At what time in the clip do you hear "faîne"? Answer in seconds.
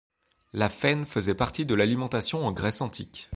0.67-1.05